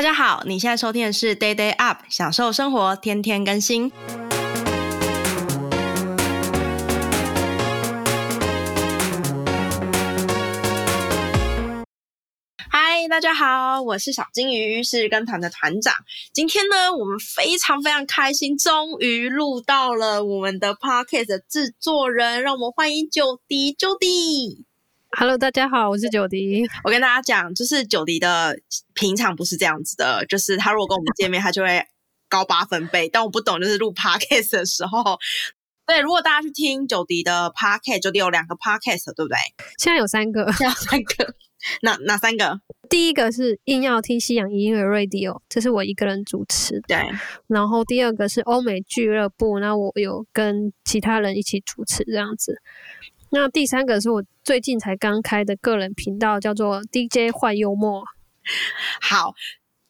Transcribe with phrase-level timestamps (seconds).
[0.00, 3.92] 大家好，你现在收听的是 Day Day Up，享受生活，天天更新。
[12.70, 15.92] 嗨，大家好，我是小金鱼，是跟团的团长。
[16.32, 24.64] 今天呢，我们非常非常开心，终于录到了我们的 Podcast 的制作人，让我们欢迎九迪，九迪。
[25.18, 26.62] Hello，大家好，我是九迪。
[26.84, 28.56] 我跟大家讲，就是九迪的
[28.94, 31.84] 平常不是这样子的，就是他如果跟我们见面，他就会
[32.28, 33.08] 高八分贝。
[33.08, 35.18] 但我不懂，就是录 podcast 的时候，
[35.84, 39.36] 对，如果大家去听九迪的 podcast，九迪有两个 podcast，对不对？
[39.78, 41.34] 现在有三个，现在有三个，
[41.82, 42.60] 哪哪三个？
[42.88, 46.96] 第一个是硬要听西洋音乐 Radio，这是我一个人主持，对。
[47.48, 52.62] 然后第二个是欧美俱乐部，那我有跟其他人一起主持这样子。
[53.32, 58.04] 那第三个是我最近才刚开的个人频道，叫做 DJ 坏幽默。
[59.00, 59.34] 好，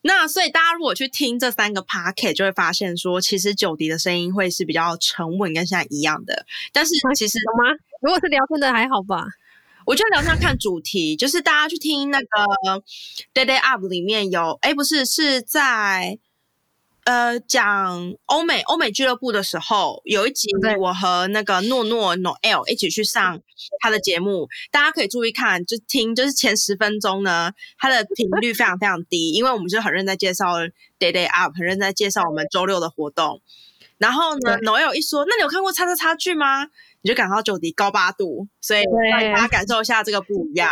[0.02, 6.44] 那所以大家如果去听这三个 podcast 就会发现说，其实九迪的声音会是比较沉稳，跟现在一样的。
[6.72, 7.76] 但是其实有吗？
[8.02, 9.26] 如果是聊天的还好吧？
[9.86, 12.26] 我觉得聊天看主题，就是大家去听那个
[13.32, 16.18] Day Day Up 里面有，哎，不是，是在。
[17.04, 20.48] 呃，讲欧美欧美俱乐部的时候，有一集
[20.78, 23.40] 我和那个诺诺 Noel 一起去上
[23.80, 30.58] 他的节目，大家可以注意看，就听，就是前十分钟呢，他的频率非常非常低，因为我们就很认真介绍
[30.98, 33.40] Day Day Up，很认真介绍我们周六的活动。
[33.98, 36.66] 然后呢，Noel 一说，那你有看过叉叉叉剧吗？
[37.02, 40.70] 你就感到九迪高八度，所以让大家感受一下这个不一样。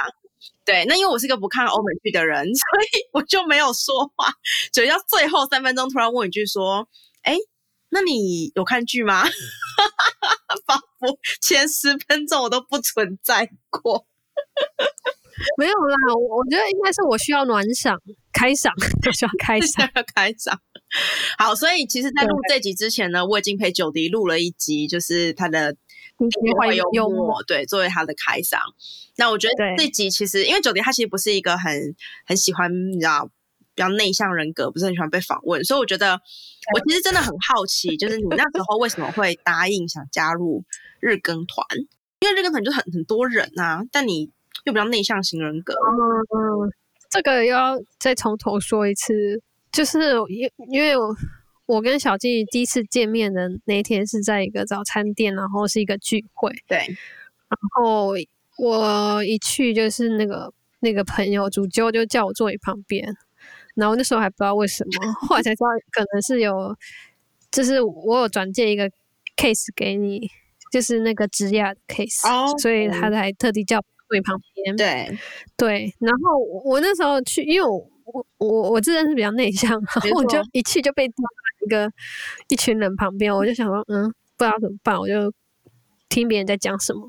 [0.64, 4.33] 对，那因为我是一个不看欧美剧的人， 所以我就没有说话，
[4.72, 6.86] 直到最后三分钟突然问一句说
[7.22, 7.36] ：“哎，
[7.89, 9.25] 那你有看剧吗？”
[10.66, 14.06] 仿佛前十分钟我都不存在过。
[15.56, 17.97] 没有啦，我我觉得应该是我需要暖嗓、
[18.33, 18.70] 开嗓，
[19.03, 20.56] 就需要开嗓、开嗓。
[21.39, 25.75] 好，所以其实，在录这集之前呢，我已经陪九迪录了一集，就是他的。
[26.58, 28.60] 会幽默，幽默对，作为他的开场。
[29.16, 31.94] 那我觉得这集其实，因为九迪他其实不是一个很
[32.26, 33.28] 很喜欢，你知道，
[33.75, 36.12] 比较内向人格，不是很喜欢被访问，所以我觉得
[36.75, 40.65] 我其实真的很好奇，就是你那时候为什么会答应想加入
[41.00, 41.66] 日更团？
[42.21, 44.31] 因为日更团就很很多人啊，但你
[44.65, 45.75] 又比较内向型人格。
[45.75, 46.72] 嗯，
[47.10, 49.42] 这个要再从头说一次，
[49.72, 51.16] 就是因因为我。
[51.68, 56.50] 我跟小静第一次见面的那一天是在一个早餐店，然后是一个聚会。
[56.66, 58.14] 对，然后
[58.56, 63.06] 我一去就是那个那个朋友主揪就叫我坐你旁边，
[63.74, 66.74] 然后那时候还不知道为什么，后来才知道可能是有，
[67.52, 68.90] 就是我有转借一个
[69.36, 70.26] case 给你，
[70.72, 74.74] 就是那个职涯的 case，哦，所以他才特地叫我坐你旁边。
[74.74, 75.18] 对
[75.54, 81.04] 对，然后我那时候去，因为我我我我自认是比较内向，然后我就一去就被。
[81.04, 81.12] 一
[81.68, 81.90] 个
[82.48, 85.32] 一群人旁边，我就想说，嗯，不知道怎么办，我就
[86.08, 87.08] 听别人在讲什么，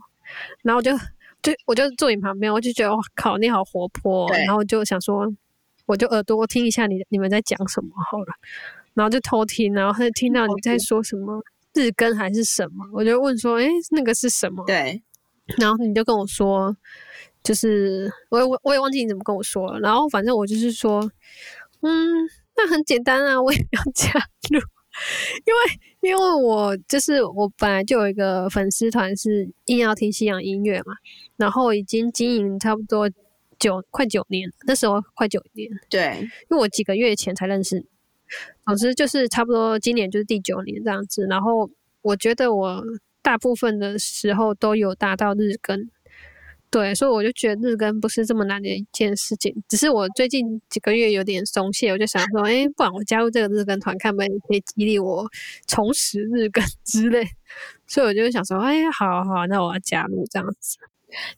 [0.61, 0.91] 然后我就
[1.41, 5.25] 就我就坐你旁边，我就觉得哇靠，你好活泼，然后就想说，
[5.85, 8.33] 我就耳朵听一下你你们在讲什么好了，
[8.93, 11.41] 然后就偷听，然后就听到你在说什么
[11.73, 14.65] 日更还是什么，我就问说，诶，那个是什么？
[14.65, 15.01] 对，
[15.57, 16.75] 然后你就跟我说，
[17.41, 21.09] 就是我我我也忘记你怎么跟我说了，然后反正我就是说，
[21.81, 22.29] 嗯。
[22.61, 24.11] 那很简单啊，我也要加
[24.51, 24.59] 入，
[25.45, 30.93] 因为因为我就是我本来就有一个粉丝团是硬要听西洋音乐嘛，
[31.37, 33.09] 然后已经经营差不多
[33.57, 37.85] 九快九年，那时候快九年，对，因为我几个月前才认识，
[38.65, 41.69] 总之就是差不多今年就是第九年这样子，然后
[42.01, 42.83] 我觉得我
[43.21, 45.89] 大部分的时候都有达到日更。
[46.71, 55.27] 对，所以我就觉得日更不是这么难的一件事情，只是我最近几个月有点松懈，我就想说，哎，不然我加入这个日更团，看不看可以激励我
[55.65, 57.27] 重拾日更 之类。
[57.87, 60.77] 所以我就想说，哎，好好，那我要加入这样子。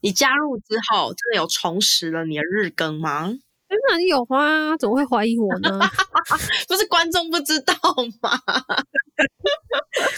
[0.02, 3.34] 你加入之后，真的有重拾了你的日更吗？
[3.70, 5.80] 真的有啊，怎么会怀疑我呢？
[6.68, 7.74] 不是观众不知道
[8.22, 8.38] 吗？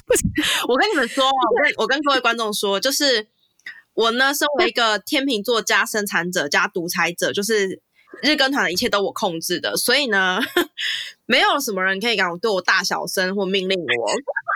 [0.07, 0.23] 不是，
[0.67, 3.27] 我跟你们说，我跟我跟各位观众说，就是。
[3.93, 7.81] 我呢，身为一个天秤座加生产者加独裁者，就是
[8.23, 10.39] 日更团的一切都我控制的，所以呢，
[11.25, 14.11] 没有什么人可以敢对我大小声或命令我。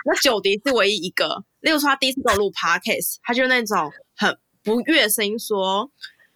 [0.06, 5.90] 那九迪是唯一一个，例如说他第一次跟我录 podcast，他就是那种很不悦声音说：“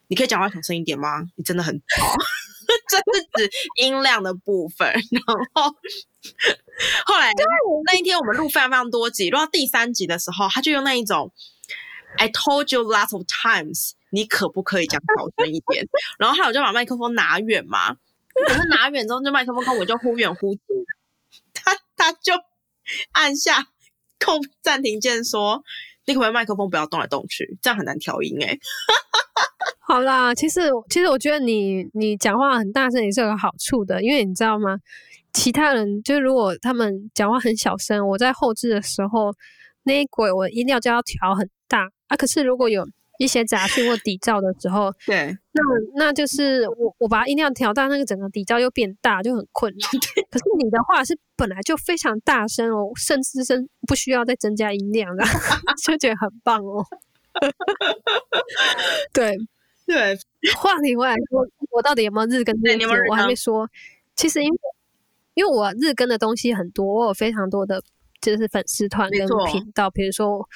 [0.07, 1.23] 你可以讲话小声一点吗？
[1.37, 2.07] 你真的很吵。
[2.89, 3.51] ”这是指
[3.83, 4.89] 音量的部分。
[4.89, 5.23] 然
[5.55, 5.75] 后
[7.07, 7.33] 后来
[7.87, 11.33] 那一天我们录非常非常多集，录到第三集的时候，他就用那一种。
[12.19, 15.87] I told you lots of times，你可不可以讲小声一点？
[16.19, 17.95] 然后还有就把麦克风拿远嘛，
[18.47, 20.63] 可是拿远之后，就麦克风跟我就忽远忽近，
[21.55, 22.35] 他他就
[23.13, 23.67] 按下
[24.25, 25.63] 空暂停键说
[26.07, 27.59] ：“你可不可以麦克风不要动来动去？
[27.61, 28.59] 这样很难调音。”哎，
[29.81, 34.79] 好啦，其实其实我觉得你你讲话很大声也是有好处的，因为你知道吗？
[35.33, 39.35] 其他人就如果他们讲话很小声，我在后置的时候，
[39.85, 41.49] 那一轨我音量就要调很
[42.13, 42.17] 啊。
[42.17, 42.87] 可是如果有
[43.19, 45.63] 一些杂讯或底噪的时候， 对，那
[45.97, 49.89] 那就是我我把音量调大，那个整个底噪又变大，就很困扰。
[50.31, 55.25] 可是你的话是本来就非常大声哦，甚至是不需要再增加音量的，
[55.85, 56.85] 就觉得很棒哦。
[59.13, 59.37] 对
[59.87, 60.19] 对，
[60.57, 62.55] 话题回来说，我到底有没有日更？
[62.61, 62.77] 对，
[63.11, 63.69] 我还没说。
[64.17, 64.57] 其实因为
[65.35, 67.83] 因为我日更的东西很多，我有非常多的
[68.23, 70.49] 就是粉丝团跟频道，比如说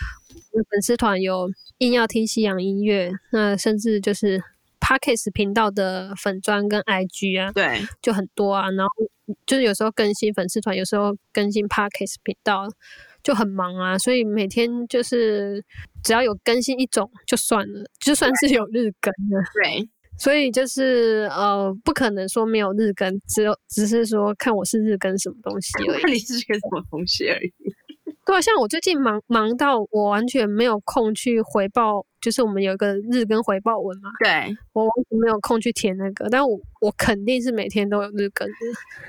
[0.71, 1.51] 粉丝团有。
[1.81, 4.43] 硬要听西洋音乐，那甚至就是
[4.81, 8.71] Parkes 频道的粉专跟 IG 啊，对，就很多啊。
[8.71, 8.93] 然后
[9.45, 12.67] 就是有时候更新粉丝团，有时候更新 Parkes 频道，
[13.23, 13.99] 就很忙啊。
[13.99, 15.63] 所以每天就是
[16.03, 19.45] 只要有更新一种就算了，就算是有日更了。
[19.53, 19.87] 对，
[20.19, 26.03] 所以就是呃，不可能说没有日更，只有只是说看我是日更什么东西而已。
[26.03, 27.53] 看 你是个什么东西而已。
[28.25, 34.11] 对啊，像我最近忙忙到我完全没有空去回报，就是我们有一个日更回报文嘛。
[34.19, 38.55] 对，我完全没有空去填那个，但我我肯定是每天都有日更的。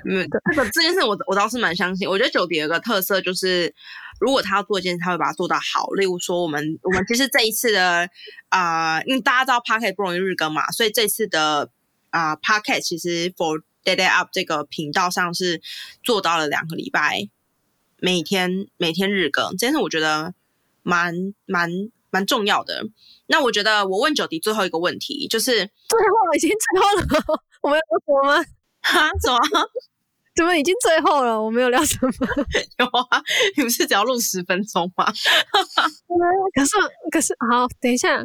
[0.06, 2.08] 嗯，对，这个这件事我我倒是蛮相信。
[2.08, 3.74] 我觉得九迪有个特色就是，
[4.20, 5.88] 如果他要做一件事，他会把它做到好。
[5.94, 8.08] 例如说，我们我们其实这一次的
[8.50, 11.72] 啊、呃，因为大家知道 Pocket 不容易日更嘛，所以这次的
[12.12, 15.60] 啊、呃、Pocket 其实 For Day Day Up 这个频道上是
[16.04, 17.30] 做到了两个礼拜。
[18.00, 20.36] 每天每天日更，这件事我觉得
[20.84, 21.72] 蛮蛮
[22.18, 22.82] 蛮重要的。
[23.28, 28.44] 那我觉得我问九迪最后一个问题，就是最后已经最后了，我们有聊什么吗？
[28.82, 29.08] 哈？
[29.22, 29.70] 什么？
[30.36, 31.40] 怎么已经最后了？
[31.40, 32.12] 我没有聊什么？
[32.80, 33.22] 有啊，
[33.56, 35.06] 你不是只要录十分钟吗？
[36.56, 36.72] 可是
[37.12, 38.20] 可是好，等一下，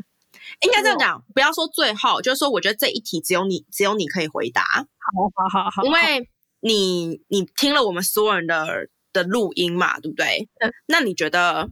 [0.62, 4.62] 应该这样讲，不要说最后，就是说，我觉得这一题只有你只有你可以回答。
[4.62, 6.26] 好好好好，因为
[6.60, 8.88] 你你听了我们所有人的。
[9.14, 10.48] 的录音嘛，对不对？
[10.60, 10.72] 嗯。
[10.86, 11.68] 那你觉得，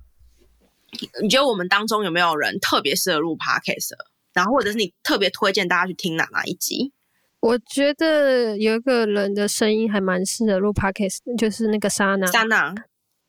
[1.22, 3.92] 你觉得我们当中有没有人特别适合录 podcast？
[4.32, 6.92] 然后，或者是你特别推荐大家去听哪哪一集？
[7.40, 12.26] 我觉得有一个人的声音还蛮适合录 podcast，就是那个莎娜。
[12.26, 12.74] 莎娜，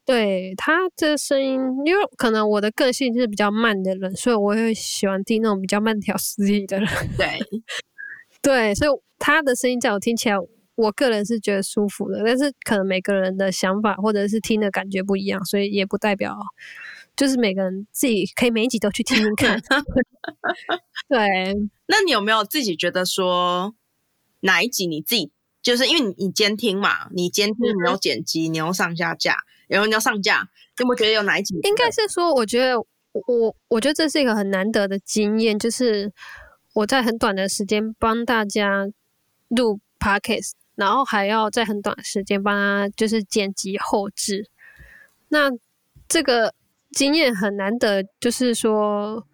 [0.06, 6.88] 对，他的声音，因为可能我的个性是比较慢的人，所以我会喜欢听那种比较慢条斯理的人。
[7.18, 7.40] 对，
[8.42, 10.36] 对，所以他的声音在我听起来。
[10.76, 16.36] 我个人是觉得舒服的，但是可能每个人的想法或者是听的感觉不一样，所以也不代表
[17.22, 19.62] 就是每个人自己可以每一集都去听听看。
[21.08, 21.20] 对，
[21.86, 23.76] 那你有没有自己觉得说
[24.40, 25.32] 哪一集你自己
[25.62, 29.38] 就是因为你你监听嘛，你监听你要剪辑，你要上下架，
[29.68, 31.54] 然后你要上架，有没有觉得有哪一集？
[31.62, 36.12] 应该是说，我觉得我我觉得这是一个很难得的经验，就是
[36.74, 38.88] 我在很短的时间帮大家
[39.50, 40.54] 录 Podcast。
[40.74, 44.50] 然后还要在很短时间帮他就是剪辑后置，
[45.28, 45.52] 那
[46.08, 46.56] 这个
[46.92, 49.26] 经验很难得，就是说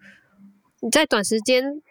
[0.80, 1.82] 你在短时间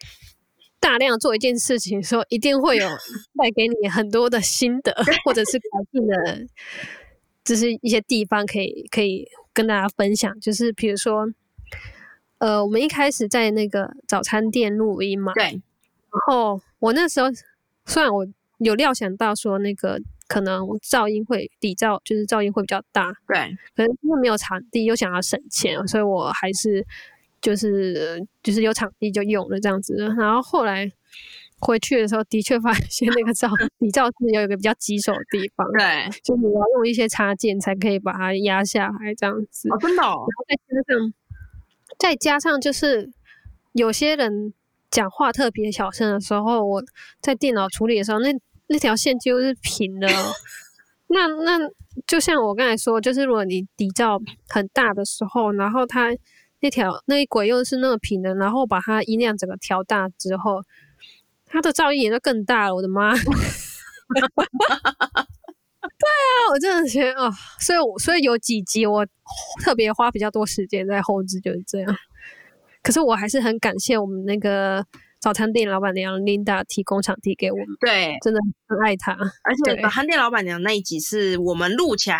[0.80, 2.88] 大量做一件事情的时候，一定会有
[3.38, 4.94] 带给你很多的心得，
[5.26, 6.48] 或者是改进的，
[7.44, 10.40] 就是一些地方可以可以跟大家分享。
[10.40, 11.28] 就是比如说，
[12.40, 17.28] 呃，我们一开始在那个早餐店录音嘛，对，然后我那时候
[17.86, 18.28] 虽然我。
[18.60, 23.12] 有料想到说那个可能噪音会底噪，就是噪音会比较大。
[23.28, 23.38] 对，
[23.76, 26.86] 可能因为没有场地，又想要省钱，所以我还是
[27.42, 29.96] 就是就是有场地就用了这样子。
[30.18, 30.92] 然后后来
[31.60, 35.66] 回去的时候，的确发现那个噪 底噪是有一个比较棘手的地方。
[35.72, 39.70] 对，就你要用一些插件才可以把它压下来这样子。
[39.70, 40.28] 哦，真的哦。
[40.28, 41.14] 然后再加上
[41.98, 43.10] 再加上就是
[43.72, 44.54] 有些人
[44.92, 46.84] 讲话特别小声的时候，我
[47.22, 48.38] 在电脑处理的时候那。
[48.70, 50.08] 那条线就是平的，
[51.08, 51.58] 那那
[52.06, 56.10] 就像我刚才说，就是如果你底噪很大的时候，然后它
[56.60, 60.62] 那条那一轨又是那个平的，然后把它音量整个调大之后，
[61.46, 62.76] 它的噪音也就更大了。
[62.76, 63.14] 我的妈！
[63.16, 63.24] 对
[66.10, 69.08] 啊，我真的觉得哦，所以我所以有几集我
[69.64, 71.98] 特别花比较多时间在后置，就是这样。
[72.84, 74.86] 可是我还是很感谢我们那个。
[75.20, 79.14] 早餐店老板娘 Linda 提供场地给我们，对，真的很爱她。
[79.44, 82.18] 而且早餐店老板娘那一集是我们录起来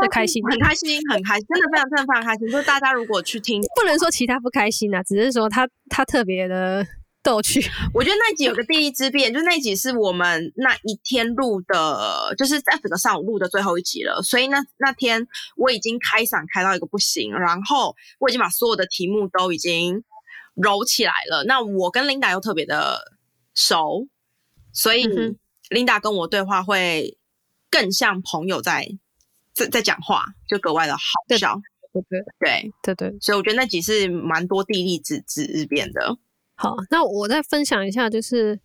[0.00, 2.48] 很开心，很开心，很开心，真的非常非常非常开心。
[2.48, 6.86] 就是大家如果去听， 不能说其他不开心啊，只是说他他特别的
[7.22, 7.60] 逗趣。
[7.92, 14.22] 我觉得那一集有个第一之变，就那一集是我们那一天录的，就是在整个上午录的最后一集了。
[14.22, 15.26] 所以那那天
[15.56, 20.04] 我已经开嗓开到一个不行，然后我已经把所有的题目都已经
[20.62, 21.44] 揉起来了。
[21.44, 22.98] 那我跟 Linda 又特别的
[23.54, 24.06] 熟，
[24.72, 25.06] 所以
[25.70, 27.16] Linda 跟我对话会
[27.70, 28.88] 更像朋友在
[29.54, 31.00] 在在讲话，就格外的好
[31.38, 31.60] 笑。
[31.90, 36.16] 对对对对对，所以我觉得那集是蛮多地利之之变的。
[36.54, 38.60] 好，那我再分享一下，就是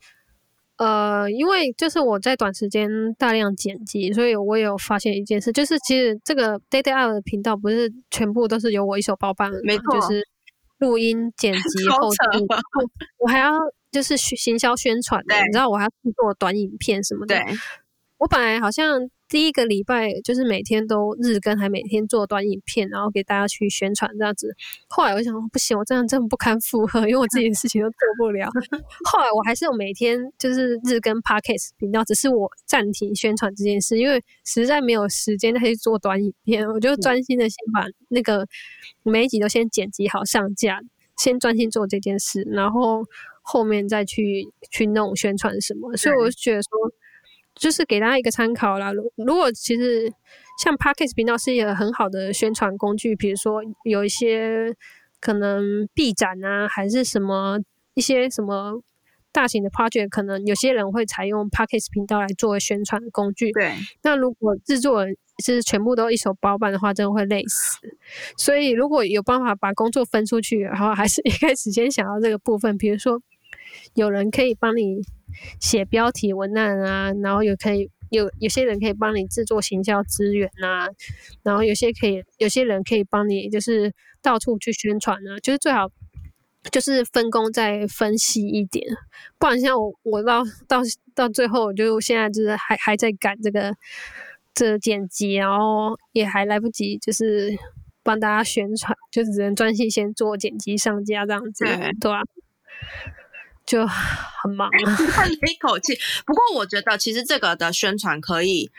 [0.78, 10.28] 呃，因为就是我在短时间大量剪辑，所以我有发现一件事，就是其实这个 Dated Up 的频道不是全部都是由我一手包办的，没错，就是
[10.80, 12.18] 录音、剪辑、 后期，
[13.18, 13.54] 我还要
[13.92, 17.36] 就是行销宣传，你知道我还要制作短影片什么的。
[18.18, 19.10] 我本来好像。
[19.34, 24.56] 第一个礼拜就是每天都日更，还每天做短影片，然后给大家去宣传这样子。
[24.88, 28.48] 后来我想说不行，我这样真的不堪负荷，因为我自己的事情都做不了。
[29.12, 38.46] 后来我还是有每天就是日更 Podcast 频道，只是我暂停宣传这件事，因为实在没有时间再去做短影片，我就专心的先把那个
[39.02, 40.80] 每一集都先剪辑好上架，
[41.18, 43.04] 先专心做这件事，然后
[43.42, 45.98] 后面再去去弄宣传什么。
[45.98, 46.70] 所以我就觉得说。
[47.56, 48.92] 就是给大家一个参考啦。
[48.92, 50.12] 如如果其实
[50.62, 54.76] 像 Podcast 频道是一个很好的宣传工具，比如说有一些
[55.20, 57.60] 可能 B 展啊，还是什么
[57.94, 58.82] 一些什么
[59.32, 63.52] 大型的 project，可能有些人会采用 Podcast 频道来作为宣传工具。
[63.52, 63.74] 对。
[64.02, 67.80] 那如果制作人是全部都一手包办的话，真的会累死。
[68.38, 73.22] 所以如果有办法把工作分出去，然后还是 一开始先想到这个部分，比如说
[73.94, 75.02] 有人可以帮你。
[75.60, 80.88] 写标题文案啊，然后有可以有有些人可以帮你制作行销资源啊，
[81.44, 85.90] 然后有些可以有些人可以帮你就是到处去宣传啊，就是最好
[86.72, 88.86] 就是分工再分析一点，
[89.38, 90.82] 不然像我我到到
[91.14, 93.76] 到最后我就现在就是还还在赶这个
[94.54, 97.52] 这个剪辑，然后也还来不及就是
[98.02, 102.10] 帮大家宣传，就只能专心先做剪辑上架这样子，对。
[103.66, 104.70] 就很忙，
[105.12, 105.98] 叹了一口气。
[106.26, 108.70] 不过我觉得，其实这个的宣传可以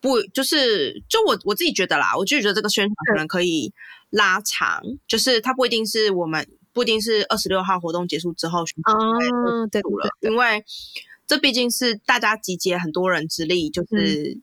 [0.00, 3.72] 不就是就我我自己觉得啦，我就觉得这个宣传可能可以
[4.10, 10.64] 拉长，嗯、就是它不一定是我们不一定是二十六号活动结束之后宣传了，对了，因为
[11.26, 14.38] 这毕竟是大家集结很多人之力，就是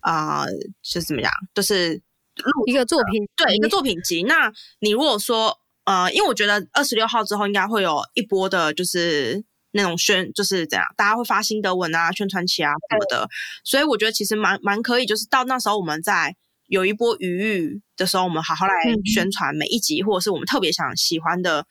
[0.00, 0.52] 啊、嗯呃，
[0.82, 1.94] 是怎么样，就是
[2.36, 4.24] 录一个作品，对，一个作品集。
[4.24, 5.60] 那你如果说。
[5.88, 13.26] 呃，因为我觉得二十六号之后应该会有一波的，就是那种宣，就是怎样，大家会发心得文啊、宣传期啊什么的，
[13.64, 18.74] 所以我觉得其实蛮蛮可以，就是到那时候我们在有一波余裕的时候，我们好好来
[19.06, 21.66] 宣传每一集，嗯、或者是我们特别想喜欢的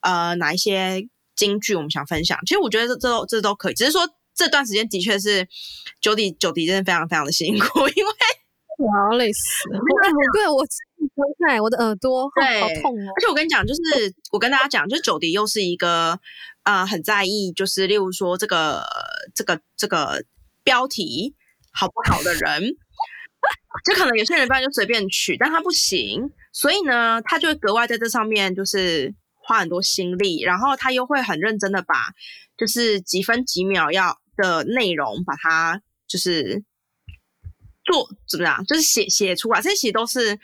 [0.00, 1.06] 呃哪一些
[1.36, 2.38] 金句，我们想分享。
[2.46, 5.46] 其实我觉得这这都这都可以，只是说这段时间的确是
[6.00, 8.10] 九弟九弟真的非常非常的辛苦， 因为。
[8.78, 9.78] 我要累死了！
[10.32, 10.64] 对，我
[11.44, 13.12] 在我的耳朵，对，好痛哦！
[13.16, 16.18] 而且我跟你讲，就是我跟大家讲，就是九迪又是一个
[16.62, 18.84] 啊、呃，很在意，就是例如说这个
[19.34, 20.22] 这个这个
[20.62, 21.34] 标题
[21.72, 22.76] 好不好的人，
[23.84, 32.12] 就可能有些人不然就随便取，但他不行，所以呢，他就会格外在这上面就是花很多心力，然后他又会很认真的把
[32.56, 36.62] 就是几分几秒要的内容把它就是。
[37.90, 38.64] 做怎么样？
[38.66, 40.38] 就是写写出来，这些都是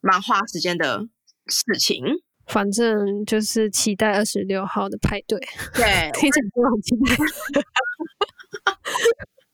[0.00, 1.00] 蛮花时间的
[1.46, 2.04] 事情。
[2.46, 5.38] 反正就是期待二十六号的派对。
[5.74, 7.62] 对， 听起来都很期待。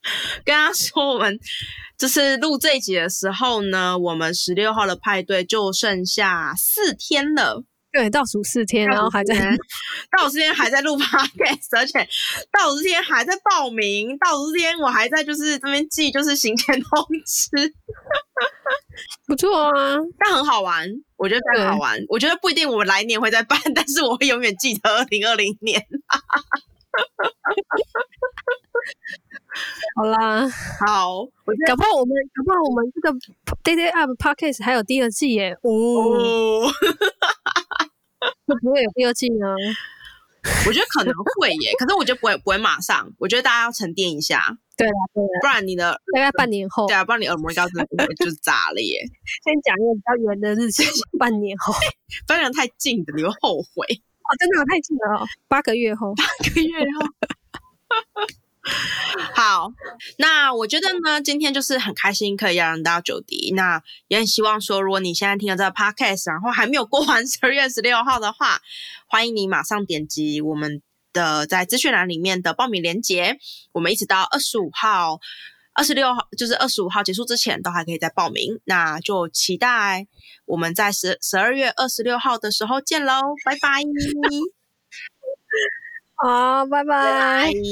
[0.45, 1.37] 跟他说，我们
[1.97, 7.63] 就是录这一集的时候呢，我们十六号的派对就剩下四天了。
[7.97, 9.33] 对，倒数四天，然后还在
[10.15, 12.07] 倒数四天还在录 podcast，而且
[12.51, 17.73] 倒数四天还在报名，倒数四天我还在就是这边记就是行前通知，
[19.25, 21.99] 不错啊，但很好玩，我觉得很好玩。
[22.07, 25.83] 我觉得不一定我来年会再办， 但是我会永远记得二零二零年。
[29.95, 30.47] 好啦，
[30.79, 33.11] 好，我搞不好我们搞不好我们这个
[33.63, 36.69] Day Day Up Podcast 还有第二季耶，哦。
[38.47, 39.45] 会不会有第二季呢？
[40.65, 43.11] 我觉得可能会耶，可是我觉得不会，不会马上。
[43.19, 49.03] 我觉得大家要沉淀一下，对啊，对啊，不然你的大概半年后，对啊，不然你耳膜应该真的就炸了耶。
[49.43, 50.83] 先讲一个比较远的日期，
[51.19, 51.73] 半年后，
[52.25, 53.85] 不然太近的你会后悔。
[54.23, 58.37] 哦，真的太近了，八个月后，八个月后。
[59.33, 59.71] 好，
[60.17, 68.59] 那我觉得呢，今天就是很开心可以邀请到九迪，那也很希望说，如果你现在听了这个 podcast，然后还没有过完十二月十六号的话，
[69.07, 70.81] 欢迎你马上点击我们
[71.13, 73.37] 的在资讯栏里面的报名链接，
[73.71, 75.19] 我们一直到二十五号、
[75.73, 78.59] 二十六号，就是二十五号结束之前都还可以再报名。
[78.65, 80.07] 那就期待
[80.45, 83.81] 我们在十十二月二十六号的时候见喽，拜拜。
[86.19, 86.83] 好，拜拜。
[86.83, 87.57] 拜拜。